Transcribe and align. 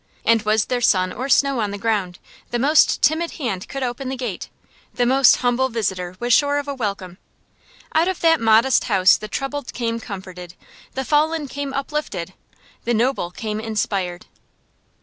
And 0.25 0.41
was 0.41 0.65
there 0.65 0.81
sun 0.81 1.13
or 1.13 1.29
snow 1.29 1.59
on 1.59 1.69
the 1.69 1.77
ground, 1.77 2.17
the 2.49 2.57
most 2.57 3.03
timid 3.03 3.33
hand 3.33 3.67
could 3.69 3.83
open 3.83 4.09
the 4.09 4.17
gate, 4.17 4.49
the 4.95 5.05
most 5.05 5.35
humble 5.35 5.69
visitor 5.69 6.15
was 6.19 6.33
sure 6.33 6.57
of 6.57 6.67
a 6.67 6.73
welcome. 6.73 7.19
Out 7.93 8.07
of 8.07 8.19
that 8.21 8.41
modest 8.41 8.85
house 8.85 9.15
the 9.15 9.27
troubled 9.27 9.73
came 9.75 9.99
comforted, 9.99 10.55
the 10.95 11.05
fallen 11.05 11.47
came 11.47 11.71
uplifted, 11.71 12.33
the 12.83 12.95
noble 12.95 13.29
came 13.29 13.59
inspired. 13.59 14.25